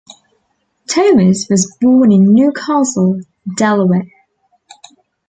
Thomas 0.87 1.47
was 1.47 1.77
born 1.79 2.11
in 2.11 2.33
New 2.33 2.51
Castle, 2.53 3.21
Delaware. 3.55 4.09